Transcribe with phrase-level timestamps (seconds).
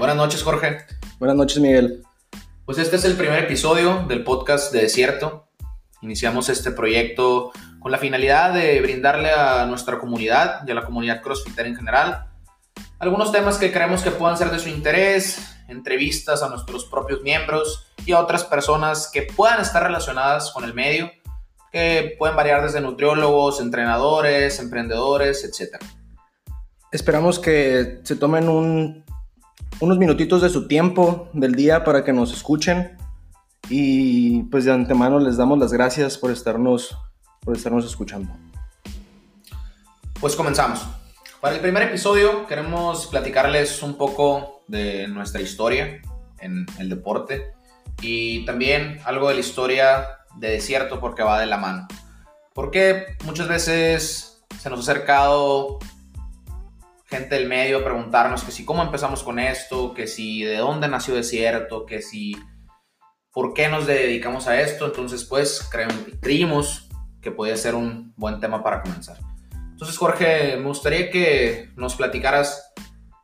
[0.00, 0.78] Buenas noches, Jorge.
[1.18, 2.02] Buenas noches, Miguel.
[2.64, 5.50] Pues este es el primer episodio del podcast de Desierto.
[6.00, 11.20] Iniciamos este proyecto con la finalidad de brindarle a nuestra comunidad y a la comunidad
[11.20, 12.28] crossfitter en general
[12.98, 17.92] algunos temas que creemos que puedan ser de su interés, entrevistas a nuestros propios miembros
[18.06, 21.10] y a otras personas que puedan estar relacionadas con el medio,
[21.70, 25.76] que pueden variar desde nutriólogos, entrenadores, emprendedores, etc.
[26.90, 28.48] Esperamos que se tomen
[29.80, 32.98] unos minutitos de su tiempo del día para que nos escuchen
[33.68, 36.96] y pues de antemano les damos las gracias por estarnos,
[37.40, 38.30] por estarnos escuchando.
[40.20, 40.86] Pues comenzamos.
[41.40, 46.02] Para el primer episodio queremos platicarles un poco de nuestra historia
[46.40, 47.54] en el deporte
[48.02, 50.06] y también algo de la historia
[50.36, 51.88] de desierto porque va de la mano.
[52.52, 55.78] Porque muchas veces se nos ha acercado
[57.10, 60.88] gente del medio a preguntarnos que si cómo empezamos con esto, que si de dónde
[60.88, 62.36] nació desierto, que si
[63.32, 64.86] por qué nos dedicamos a esto.
[64.86, 65.68] Entonces pues
[66.20, 66.88] creímos
[67.20, 69.18] que podía ser un buen tema para comenzar.
[69.80, 72.72] Entonces, Jorge, me gustaría que nos platicaras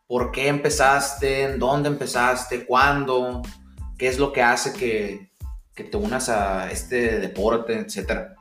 [0.07, 3.43] por qué empezaste, en dónde empezaste, cuándo,
[3.99, 5.33] qué es lo que hace que,
[5.75, 8.35] te unas a este deporte, etcétera.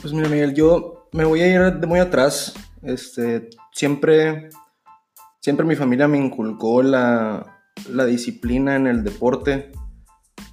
[0.00, 2.54] Pues mira, Miguel, yo me voy a ir de muy atrás.
[2.82, 4.48] Este, siempre,
[5.40, 7.50] siempre mi familia me inculcó la,
[8.06, 9.72] disciplina en el deporte.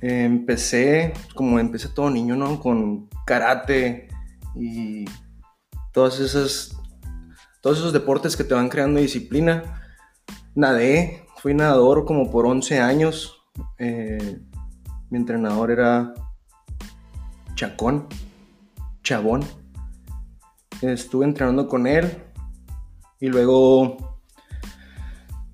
[0.01, 2.59] empecé, como empecé todo niño, ¿no?
[2.59, 4.09] Con karate
[4.55, 5.05] y
[5.93, 6.75] todas esas,
[7.61, 9.83] todos esos deportes que te van creando disciplina.
[10.55, 13.37] Nadé, fui nadador como por 11 años.
[13.77, 14.41] Eh,
[15.09, 16.13] mi entrenador era
[17.55, 18.07] Chacón,
[19.03, 19.43] Chabón.
[20.81, 22.30] Estuve entrenando con él
[23.21, 24.19] y luego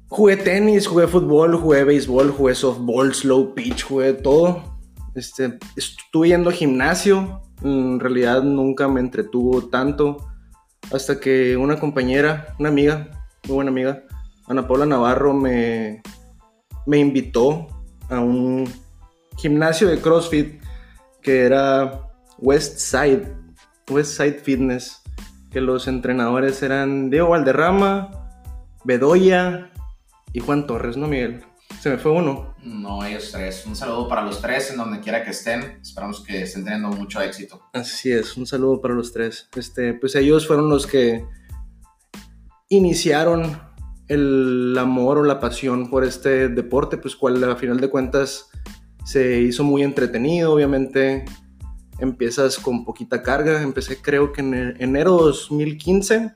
[0.08, 4.64] jugué tenis, jugué fútbol, jugué béisbol, jugué softball, slow pitch, jugué todo.
[5.14, 10.18] Este, estuve yendo a gimnasio, en realidad nunca me entretuvo tanto
[10.92, 13.10] hasta que una compañera, una amiga,
[13.48, 14.04] muy buena amiga,
[14.48, 16.02] Ana Paula Navarro, me,
[16.86, 17.68] me invitó
[18.10, 18.72] a un
[19.38, 20.62] gimnasio de CrossFit
[21.22, 22.08] que era
[22.38, 23.28] West Side,
[23.90, 25.02] West Side Fitness,
[25.58, 28.12] que los entrenadores eran Diego Valderrama,
[28.84, 29.72] Bedoya
[30.32, 31.44] y Juan Torres, ¿no, Miguel?
[31.80, 32.54] Se me fue uno.
[32.62, 33.66] No, ellos tres.
[33.66, 35.80] Un saludo para los tres en donde quiera que estén.
[35.82, 37.60] Esperamos que estén teniendo mucho éxito.
[37.74, 39.50] Así es, un saludo para los tres.
[39.56, 41.26] Este, pues ellos fueron los que
[42.70, 43.60] iniciaron
[44.10, 48.52] el amor o la pasión por este deporte, pues cual a final de cuentas
[49.06, 51.26] se hizo muy entretenido, obviamente
[52.00, 56.34] empiezas con poquita carga, empecé creo que en enero 2015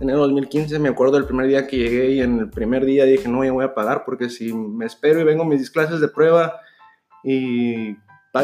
[0.00, 3.04] enero de 2015, me acuerdo del primer día que llegué y en el primer día
[3.04, 6.08] dije, no, ya voy a pagar porque si me espero y vengo mis clases de
[6.08, 6.60] prueba
[7.22, 7.96] y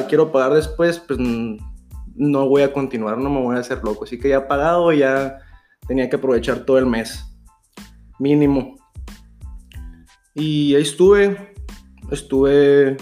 [0.08, 4.04] quiero pagar después, pues no voy a continuar, no me voy a hacer loco.
[4.04, 5.38] Así que ya pagado, ya
[5.86, 7.24] tenía que aprovechar todo el mes,
[8.18, 8.76] mínimo.
[10.34, 11.54] Y ahí estuve,
[12.10, 12.96] estuve,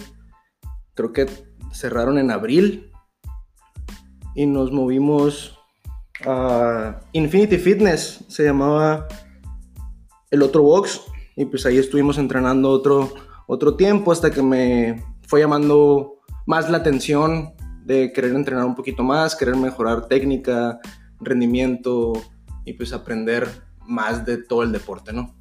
[0.95, 1.27] creo que
[1.73, 2.88] cerraron en abril
[4.39, 5.59] y nos movimos
[7.11, 9.09] Infinity Fitness, se llamaba
[10.31, 11.01] el otro box,
[11.35, 13.13] y pues ahí estuvimos entrenando otro,
[13.49, 17.53] otro tiempo hasta que me fue llamando más la atención
[17.85, 20.79] de querer entrenar un poquito más, querer mejorar técnica,
[21.19, 22.13] rendimiento
[22.65, 23.49] y pues aprender
[23.89, 25.37] más de todo el deporte, ¿no?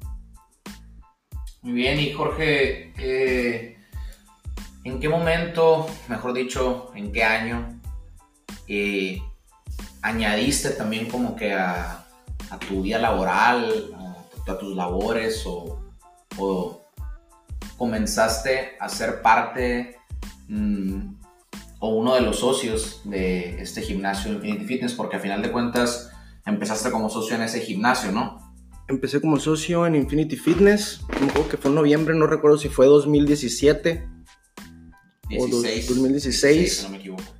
[1.62, 3.76] Muy bien, y Jorge, eh,
[4.82, 7.77] ¿en qué momento, mejor dicho, en qué año
[8.68, 9.20] eh,
[10.02, 12.04] añadiste también como que a,
[12.68, 13.94] tu vida laboral,
[14.46, 15.84] a, tus labores o,
[17.76, 19.96] comenzaste a ser parte
[20.48, 21.14] mm,
[21.80, 26.10] o uno de los socios de este gimnasio Infinity Fitness, porque a final de cuentas
[26.46, 28.38] empezaste como socio en ese gimnasio, ¿no?
[28.88, 31.00] Empecé como socio en Infinity Fitness,
[31.50, 34.08] que fue en noviembre, no recuerdo si fue 2017
[35.38, 36.84] o 2016.
[36.84, 37.37] no me equivoco.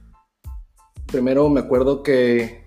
[1.10, 2.66] Primero me acuerdo que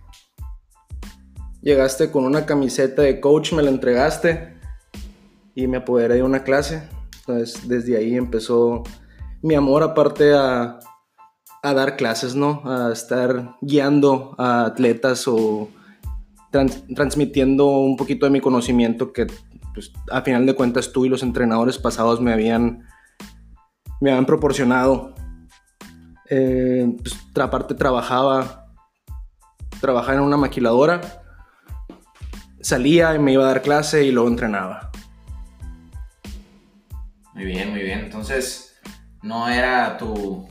[1.61, 4.55] llegaste con una camiseta de coach, me la entregaste
[5.53, 6.83] y me apoderé de una clase.
[7.19, 8.83] Entonces desde ahí empezó
[9.43, 10.79] mi amor aparte a,
[11.63, 12.63] dar clases, ¿no?
[12.65, 15.69] A estar guiando a atletas o
[16.49, 19.27] transmitiendo un poquito de mi conocimiento que
[19.73, 22.87] pues, a final de cuentas tú y los entrenadores pasados me habían,
[24.01, 25.13] me habían proporcionado.
[26.33, 28.73] Eh, pues, aparte trabajaba,
[29.81, 31.01] trabajaba en una maquiladora,
[32.61, 34.91] salía y me iba a dar clase y luego entrenaba.
[37.33, 37.99] Muy bien, muy bien.
[37.99, 38.79] Entonces,
[39.21, 40.47] no era tu,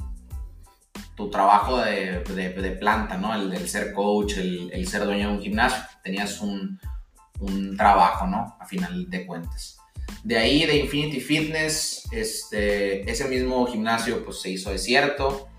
[1.16, 3.34] tu trabajo de, de, planta, ¿no?
[3.34, 5.82] El, el ser coach, el, el, ser dueño de un gimnasio.
[6.04, 6.78] Tenías un,
[7.38, 8.54] un, trabajo, ¿no?
[8.60, 9.78] A final de cuentas.
[10.24, 15.49] De ahí, de Infinity Fitness, este, ese mismo gimnasio pues se hizo desierto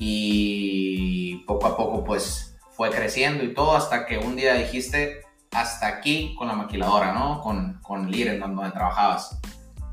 [0.00, 5.20] y poco a poco pues fue creciendo y todo hasta que un día dijiste
[5.52, 7.40] hasta aquí con la maquiladora, ¿no?
[7.40, 9.38] Con, con Liren, donde trabajabas.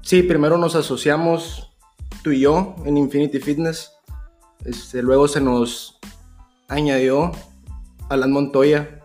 [0.01, 1.71] Sí, primero nos asociamos
[2.23, 3.91] tú y yo en Infinity Fitness
[4.65, 5.99] este, luego se nos
[6.67, 7.31] añadió
[8.09, 9.01] Alan Montoya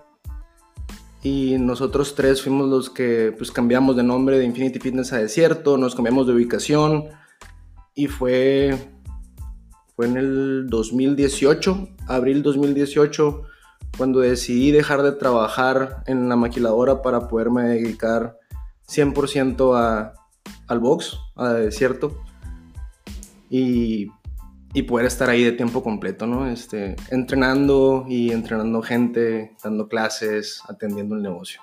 [1.23, 5.77] y nosotros tres fuimos los que pues cambiamos de nombre de Infinity Fitness a Desierto,
[5.77, 7.11] nos cambiamos de ubicación
[7.95, 8.77] y fue
[9.95, 13.43] fue en el 2018, abril 2018
[13.97, 18.39] cuando decidí dejar de trabajar en la maquiladora para poderme dedicar
[18.89, 20.15] 100% a,
[20.67, 22.23] al box, a Desierto.
[23.51, 24.09] Y
[24.75, 26.51] y poder estar ahí de tiempo completo, ¿no?
[26.51, 31.61] Este, entrenando y entrenando gente, dando clases, atendiendo el negocio.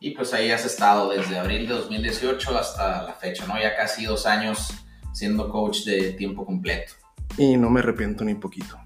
[0.00, 3.60] Y pues ahí has estado desde abril de 2018 hasta la fecha, ¿no?
[3.60, 4.72] Ya casi dos años
[5.12, 6.94] siendo coach de tiempo completo.
[7.36, 8.78] Y no me arrepiento ni poquito.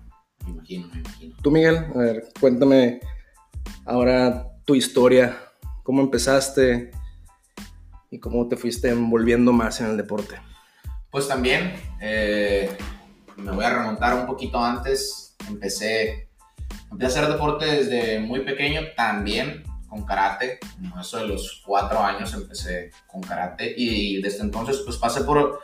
[0.44, 1.36] Me imagino, me imagino.
[1.42, 3.00] Tú, Miguel, a ver, cuéntame
[3.84, 5.36] ahora tu historia,
[5.82, 6.90] cómo empezaste
[8.10, 10.36] y cómo te fuiste envolviendo más en el deporte.
[11.10, 12.76] Pues también, eh,
[13.36, 15.36] me voy a remontar un poquito antes.
[15.48, 16.28] Empecé,
[16.90, 20.58] empecé a hacer deporte desde muy pequeño, también con karate.
[20.76, 25.60] Como eso de los cuatro años empecé con karate y desde entonces pues pasé por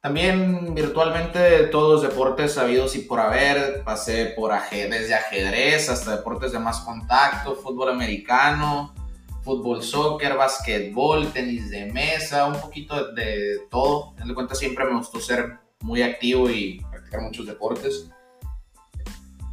[0.00, 3.82] también virtualmente todos los deportes sabidos y por haber.
[3.84, 8.94] Pasé por ajedrez, desde ajedrez hasta deportes de más contacto, fútbol americano,
[9.42, 14.14] fútbol, soccer, basquetbol, tenis de mesa, un poquito de, de todo.
[14.18, 16.84] En cuenta siempre me gustó ser muy activo y
[17.18, 18.10] muchos deportes.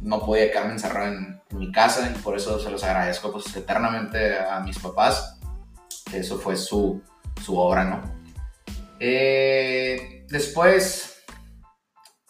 [0.00, 4.38] No podía quedarme encerrado en, mi casa y por eso se los agradezco pues eternamente
[4.38, 5.38] a mis papás,
[6.12, 7.00] eso fue su,
[7.42, 8.02] su obra, ¿no?
[9.00, 11.22] Eh, después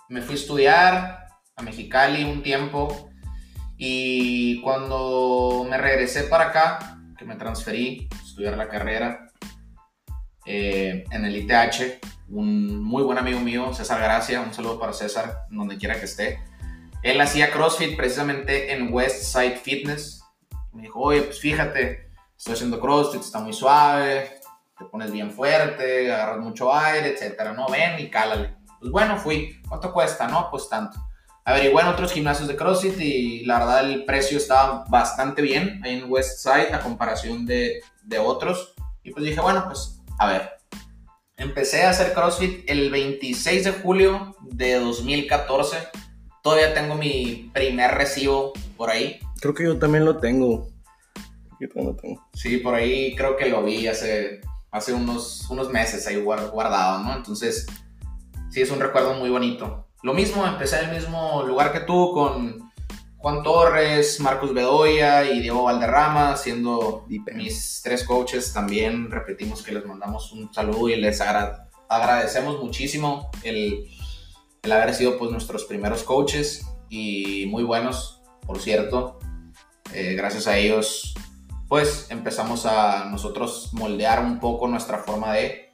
[0.08, 3.10] me fui a estudiar a Mexicali un tiempo
[3.76, 9.26] y cuando me regresé para acá, que me transferí a estudiar la carrera
[10.46, 15.46] eh, en el ITH, un muy buen amigo mío, César Gracia, un saludo para César,
[15.50, 16.40] donde quiera que esté.
[17.02, 20.22] Él hacía CrossFit precisamente en West Side Fitness.
[20.72, 24.37] Me dijo, oye, pues fíjate, estoy haciendo CrossFit, está muy suave,
[24.78, 27.66] te pones bien fuerte, agarras mucho aire, etcétera, ¿no?
[27.68, 28.56] Ven y cálale.
[28.80, 29.60] Pues bueno, fui.
[29.68, 30.28] ¿Cuánto cuesta?
[30.28, 30.98] No, pues tanto.
[31.44, 35.98] Averigué en otros gimnasios de CrossFit y la verdad el precio estaba bastante bien ahí
[35.98, 38.74] en West Side a comparación de, de otros.
[39.02, 40.58] Y pues dije, bueno, pues a ver,
[41.38, 45.76] Empecé a hacer CrossFit el 26 de julio de 2014.
[46.42, 49.20] Todavía tengo mi primer recibo por ahí.
[49.40, 50.68] Creo que yo también lo tengo.
[51.60, 52.28] Yo también lo tengo.
[52.34, 57.14] Sí, por ahí creo que lo vi hace, hace unos, unos meses ahí guardado, ¿no?
[57.14, 57.66] Entonces,
[58.50, 59.86] sí, es un recuerdo muy bonito.
[60.02, 62.68] Lo mismo, empecé en el mismo lugar que tú con
[63.16, 68.52] Juan Torres, Marcos Bedoya y Diego Valderrama, siendo mis tres coaches.
[68.52, 73.88] También repetimos que les mandamos un saludo y les agradecemos muchísimo el,
[74.70, 79.18] haber sido pues, nuestros primeros coaches y muy buenos, por cierto.
[79.92, 81.14] Eh, gracias a ellos,
[81.68, 85.70] pues empezamos a nosotros moldear un poco nuestra forma de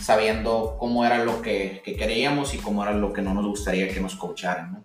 [0.00, 3.92] sabiendo cómo era lo que, que queríamos y cómo era lo que no nos gustaría
[3.92, 4.72] que nos coacharan.
[4.72, 4.84] ¿no?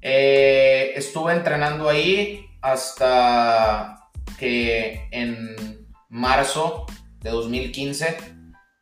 [0.00, 6.86] Eh, estuve entrenando ahí hasta que en marzo
[7.20, 8.16] de 2015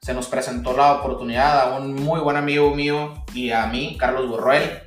[0.01, 4.29] se nos presentó la oportunidad a un muy buen amigo mío y a mí, Carlos
[4.29, 4.83] Burruel,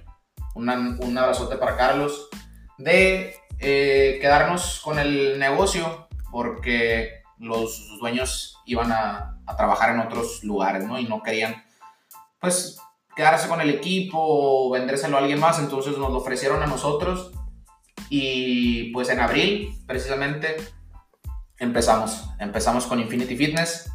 [0.56, 2.30] un abrazote para Carlos,
[2.78, 3.36] de
[3.68, 11.00] eh, quedarnos con el negocio porque los dueños iban a, trabajar en otros lugares, ¿no?
[11.00, 11.64] Y no querían,
[12.40, 12.78] pues,
[13.16, 17.32] quedarse con el equipo o vendérselo a alguien más, entonces nos lo ofrecieron a nosotros
[18.10, 20.58] y pues en abril precisamente
[21.58, 23.90] empezamos, empezamos con Infinity Fitness,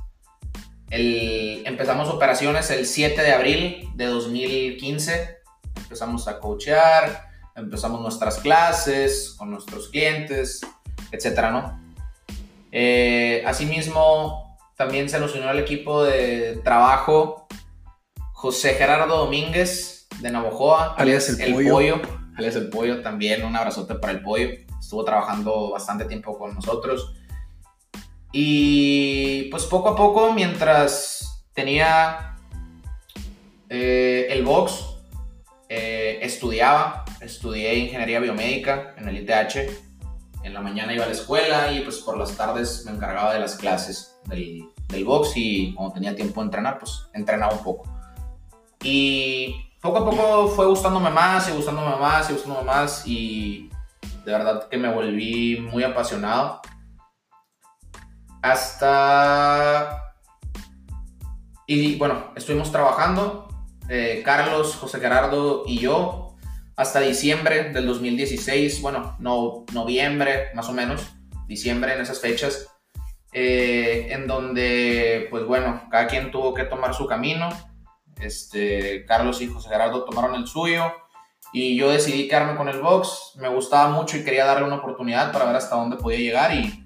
[0.91, 5.39] empezamos operaciones el 7 de abril de 2015,
[5.77, 7.30] empezamos a coachear,
[7.61, 10.61] empezamos nuestras clases con nuestros clientes,
[11.13, 11.81] etcétera, ¿no?
[12.73, 17.47] Eh, asimismo, también se nos unió al equipo de trabajo
[18.33, 22.01] José Gerardo Domínguez de Navojoa, alias el, pollo.
[22.37, 24.49] alias el pollo también, un abrazote para el pollo.
[24.81, 27.15] Estuvo trabajando bastante tiempo con nosotros.
[28.33, 32.37] Y pues poco a poco, mientras tenía
[33.69, 34.85] eh, el box,
[35.69, 39.71] eh, estudiaba, estudié ingeniería biomédica en el ITH.
[40.43, 43.41] En la mañana iba a la escuela y pues por las tardes me encargaba de
[43.41, 47.89] las clases del, del box y cuando tenía tiempo de entrenar, pues entrenaba un poco.
[48.83, 53.71] Y poco a poco fue gustándome más y gustándome más y gustándome más y
[54.25, 56.61] de verdad que me volví muy apasionado.
[58.43, 60.15] Hasta...
[61.67, 63.49] Y bueno, estuvimos trabajando
[63.89, 66.30] eh, Carlos, José Gerardo y yo
[66.81, 71.13] hasta diciembre del 2016, bueno, no, noviembre más o menos,
[71.47, 72.69] diciembre en esas fechas,
[73.33, 77.51] eh, en donde, pues bueno, cada quien tuvo que tomar su camino.
[78.19, 80.91] Este, Carlos y José Gerardo tomaron el suyo
[81.53, 83.33] y yo decidí quedarme con el box.
[83.37, 86.83] Me gustaba mucho y quería darle una oportunidad para ver hasta dónde podía llegar y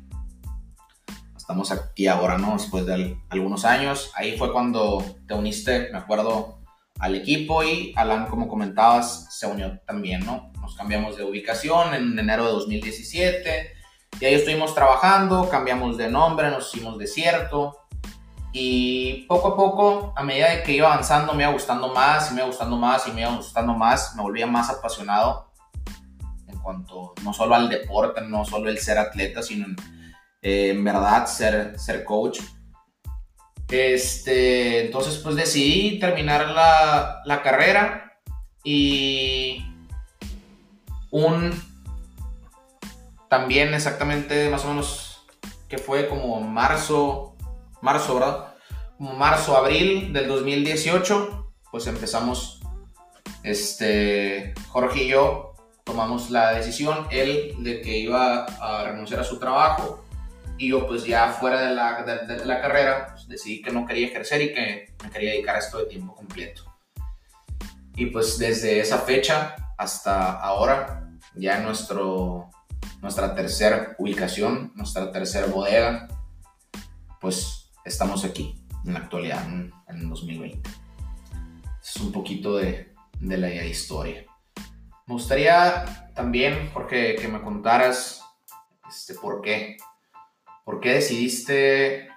[1.36, 2.54] estamos aquí ahora, ¿no?
[2.54, 4.10] Después de algunos años.
[4.16, 6.53] Ahí fue cuando te uniste, me acuerdo,
[6.98, 10.52] al equipo y Alan, como comentabas, se unió también, ¿no?
[10.60, 13.72] Nos cambiamos de ubicación en enero de 2017
[14.20, 17.78] y ahí estuvimos trabajando, cambiamos de nombre, nos hicimos desierto
[18.52, 22.34] y poco a poco, a medida de que iba avanzando, me iba gustando más y
[22.34, 25.50] me iba gustando más y me iba gustando más, me volvía más apasionado
[26.46, 29.76] en cuanto no solo al deporte, no solo el ser atleta, sino en,
[30.40, 32.40] eh, en verdad ser, ser coach.
[33.68, 38.12] Este, entonces pues decidí terminar la, carrera
[38.62, 39.64] y
[41.10, 41.52] un
[43.28, 45.24] también exactamente más o menos
[45.68, 47.36] que fue como marzo,
[47.80, 48.54] marzo, ¿verdad?
[48.98, 52.60] Marzo, abril del 2018, pues empezamos,
[53.42, 59.38] este, Jorge y yo tomamos la decisión, él de que iba a renunciar a su
[59.38, 60.03] trabajo
[60.58, 64.06] y yo pues ya fuera de la, de, la carrera pues, decidí que no quería
[64.06, 66.62] ejercer y que me quería dedicar a esto de tiempo completo.
[67.96, 72.50] Y pues desde esa fecha hasta ahora, ya nuestro,
[73.02, 76.08] nuestra tercera ubicación, nuestra tercera bodega,
[77.20, 80.70] pues estamos aquí en la actualidad, en, en 2020.
[81.82, 84.24] Es un poquito de, de la historia.
[85.06, 88.22] Me gustaría también, porque que me contaras
[88.88, 89.76] este, por qué
[90.64, 92.08] ¿Por qué decidiste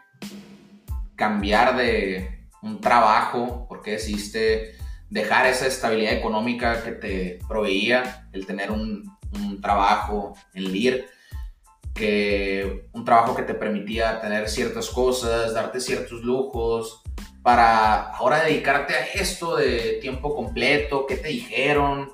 [1.16, 3.68] cambiar de un trabajo?
[3.68, 4.76] ¿Por qué decidiste
[5.10, 9.16] dejar esa estabilidad económica que te proveía el tener un,
[9.62, 11.06] trabajo en LIR?
[11.94, 17.02] Que, un trabajo que te permitía tener ciertas cosas, darte ciertos lujos,
[17.44, 22.12] para ahora dedicarte a esto de tiempo completo, ¿qué te dijeron?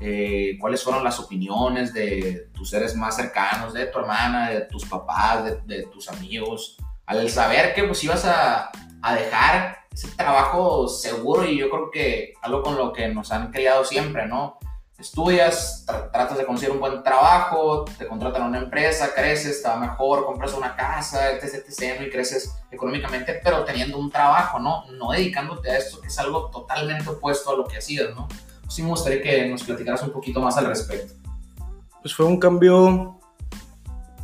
[0.00, 4.84] Eh, cuáles fueron las opiniones de tus seres más cercanos, de tu hermana, de tus
[4.84, 6.76] papás, de, tus amigos,
[7.06, 8.70] al saber que pues ibas a,
[9.02, 13.50] a, dejar ese trabajo seguro y yo creo que algo con lo que nos han
[13.50, 14.58] criado siempre, ¿no?
[14.98, 19.76] Estudias, tratas de conseguir un buen trabajo, te contratan a una empresa, creces, te va
[19.76, 24.86] mejor, compras una casa, etc, etc, y creces económicamente, pero teniendo un trabajo, ¿no?
[24.92, 28.26] No dedicándote a esto, que es algo totalmente opuesto a lo que hacías, ¿no?
[28.68, 31.14] Sí me gustaría que nos platicaras un poquito más al respecto.
[32.02, 33.18] Pues fue un cambio,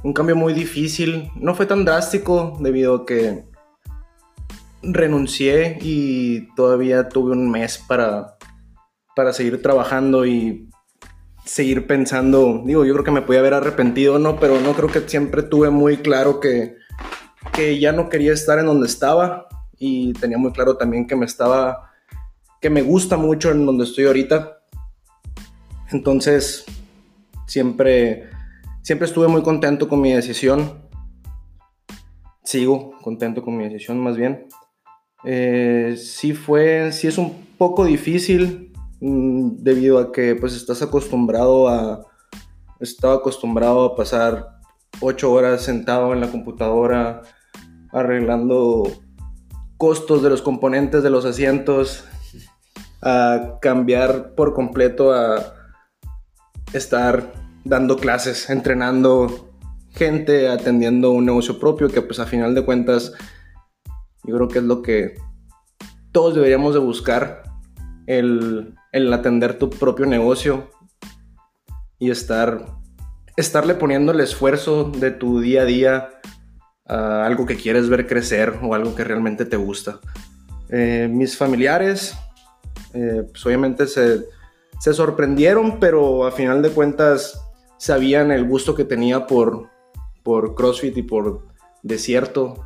[0.02, 1.30] un cambio muy difícil.
[1.34, 3.44] No fue tan drástico debido a que
[4.82, 8.36] renuncié y todavía tuve un mes para,
[9.16, 10.68] para seguir trabajando y
[11.44, 12.62] seguir pensando.
[12.64, 14.38] Digo, yo creo que me podía haber arrepentido, ¿no?
[14.38, 16.76] Pero no creo que siempre tuve muy claro que,
[17.52, 19.48] que ya no quería estar en donde estaba
[19.78, 21.93] y tenía muy claro también que me estaba
[22.64, 24.62] que me gusta mucho en donde estoy ahorita.
[25.92, 26.64] Entonces,
[27.46, 28.30] siempre,
[28.80, 30.80] siempre estuve muy contento con mi decisión.
[32.42, 34.46] Sigo contento con mi decisión, más bien.
[35.24, 41.68] Eh, sí fue, sí es un poco difícil mm, debido a que pues estás acostumbrado
[41.68, 42.06] a,
[42.80, 44.52] estaba acostumbrado a pasar
[45.00, 47.20] ocho horas sentado en la computadora
[47.92, 48.84] arreglando
[49.76, 52.04] costos de los componentes de los asientos
[53.04, 55.54] a cambiar por completo a
[56.72, 57.32] estar
[57.64, 59.52] dando clases, entrenando
[59.90, 63.12] gente, atendiendo un negocio propio, que pues a final de cuentas
[64.24, 65.14] yo creo que es lo que
[66.12, 67.42] todos deberíamos de buscar,
[68.06, 68.74] el,
[69.12, 70.70] atender tu propio negocio
[71.98, 72.66] y estar,
[73.36, 76.08] estarle poniendo el esfuerzo de tu día a día
[76.86, 80.00] a algo que quieres ver crecer o algo que realmente te gusta.
[80.70, 82.16] Eh, mis familiares,
[82.94, 84.24] eh, pues obviamente se,
[84.80, 87.40] sorprendieron, pero a final de cuentas
[87.78, 89.68] sabían el gusto que tenía por,
[90.22, 91.46] por CrossFit y por
[91.82, 92.64] desierto.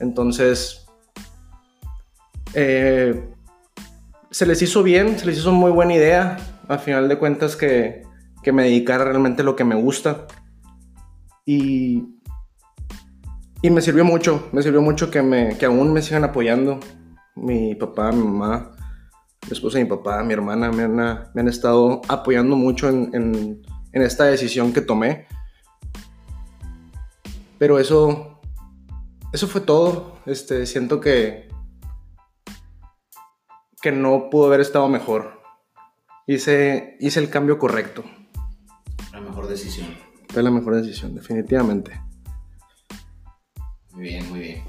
[0.00, 0.86] Entonces,
[2.54, 3.28] Eh,
[4.30, 6.36] se les hizo bien, se les hizo muy buena idea.
[6.68, 8.02] A final de cuentas que,
[8.42, 10.26] que me dedicara realmente a lo que me gusta.
[11.44, 12.04] Y,
[13.62, 16.78] y me sirvió mucho, me sirvió mucho que, me, que aún me sigan apoyando.
[17.34, 18.72] Mi papá, mi mamá,
[19.46, 20.96] mi esposa mi papá, mi hermana me han,
[21.34, 25.26] me han estado apoyando mucho en, en, en esta decisión que tomé.
[27.58, 28.40] Pero eso,
[29.32, 30.18] eso fue todo.
[30.26, 31.48] Este, siento que,
[33.82, 35.42] que no pudo haber estado mejor.
[36.26, 38.04] Hice, hice el cambio correcto.
[39.12, 39.88] La mejor decisión.
[40.28, 42.00] Fue la mejor decisión, definitivamente.
[43.92, 44.62] Muy bien, muy bien.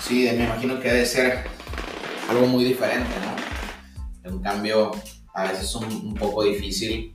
[0.00, 1.44] Sí, me imagino que debe ser
[2.28, 3.39] algo muy diferente, ¿no?
[4.30, 4.90] Un cambio
[5.34, 7.14] a veces es un, un poco difícil,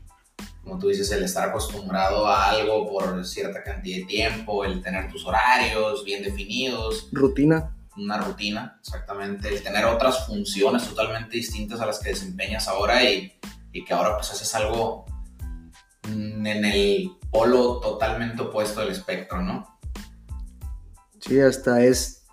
[0.63, 5.11] como tú dices, el estar acostumbrado a algo por cierta cantidad de tiempo, el tener
[5.11, 7.09] tus horarios bien definidos.
[7.11, 13.03] Rutina una rutina, exactamente, el tener otras funciones totalmente distintas a las que desempeñas ahora
[13.03, 13.31] y,
[13.71, 15.05] y que ahora pues haces algo
[16.09, 19.79] mm, en el polo totalmente opuesto del espectro, ¿no?
[21.19, 22.25] Sí, hasta es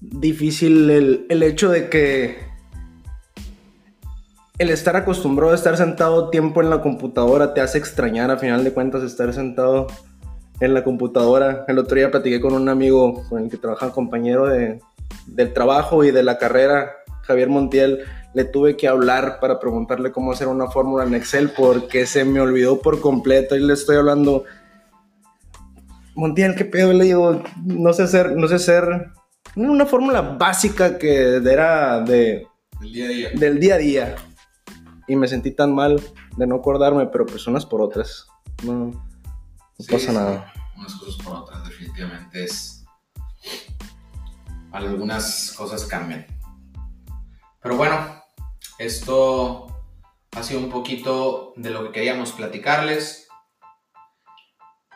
[0.00, 2.46] difícil el, el hecho de que
[4.58, 8.62] el estar acostumbrado a estar sentado tiempo en la computadora te hace extrañar a final
[8.62, 9.88] de cuentas estar sentado
[10.60, 11.64] en la computadora.
[11.66, 14.80] El otro día platiqué con un amigo con el que trabaja, compañero de,
[15.26, 16.92] del trabajo y de la carrera,
[17.22, 18.04] Javier Montiel.
[18.32, 22.40] Le tuve que hablar para preguntarle cómo hacer una fórmula en Excel porque se me
[22.40, 24.44] olvidó por completo y le estoy hablando.
[26.14, 26.92] Montiel, ¿qué pedo?
[26.92, 29.10] Le digo, no sé hacer, no sé hacer
[29.56, 32.46] una fórmula básica que era de...
[32.80, 33.30] Del día a día.
[33.34, 34.14] Del día a día.
[35.06, 36.00] Y me sentí tan mal
[36.36, 38.26] de no acordarme, pero pues unas por otras.
[38.62, 39.14] No, no
[39.78, 40.52] Sí, pasa nada.
[40.76, 42.84] Unas cosas por otras, definitivamente es.
[44.72, 46.26] Algunas cosas cambian.
[47.62, 47.96] Pero bueno,
[48.78, 49.66] esto
[50.36, 53.28] ha sido un poquito de lo que queríamos platicarles.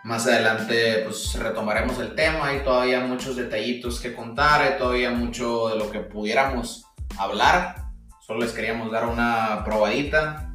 [0.04, 2.48] Más adelante, pues retomaremos el tema.
[2.48, 6.84] Hay todavía muchos detallitos que contar, hay todavía mucho de lo que pudiéramos
[7.16, 7.87] hablar.
[8.28, 10.52] Solo les queríamos dar una probadita.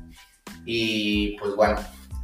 [0.64, 1.78] Y pues bueno,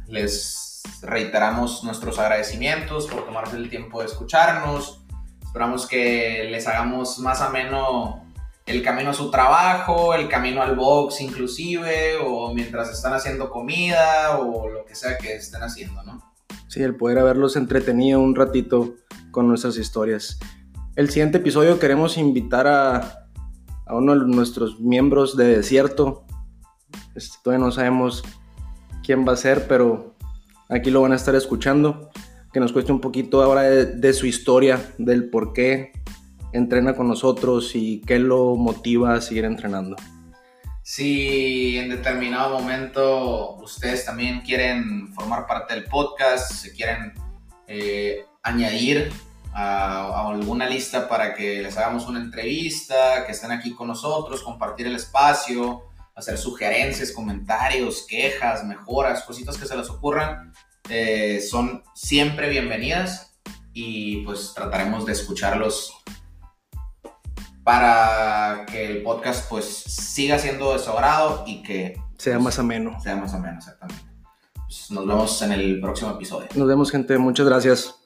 [0.06, 5.04] les reiteramos nuestros agradecimientos por tomarse el tiempo de escucharnos.
[5.42, 8.24] Esperamos que les hagamos más ameno
[8.64, 14.38] el camino a su trabajo, el camino al box inclusive, o mientras están haciendo comida,
[14.38, 16.32] o lo que sea que estén haciendo, ¿no?
[16.68, 18.94] Sí, el poder haberlos entretenido un ratito
[19.32, 20.38] con nuestras historias.
[20.94, 23.29] El siguiente episodio queremos invitar a,
[23.90, 26.24] a uno de nuestros miembros de Desierto.
[27.16, 28.22] Este, todavía no sabemos
[29.02, 30.14] quién va a ser, pero
[30.68, 32.08] aquí lo van a estar escuchando.
[32.52, 35.92] Que nos cueste un poquito ahora de, su historia, del por qué
[36.52, 39.96] entrena con nosotros y qué lo motiva a seguir entrenando.
[40.82, 47.12] Si en determinado momento ustedes también quieren formar parte del podcast, se quieren
[47.66, 49.12] eh, añadir
[49.52, 54.42] a, a, alguna lista para que les hagamos una entrevista, que estén aquí con nosotros,
[54.42, 55.84] compartir el espacio,
[56.14, 60.52] hacer sugerencias, comentarios, quejas, mejoras, cositas que se les ocurran,
[60.88, 63.38] eh, son siempre bienvenidas
[63.72, 65.92] y pues trataremos de escucharlos
[67.62, 73.00] para que el podcast pues siga siendo de su agrado y que sea más ameno.
[73.00, 74.04] Sea más ameno, exactamente.
[74.54, 76.48] Pues nos vemos en el próximo episodio.
[76.54, 77.99] Nos vemos gente, muchas gracias.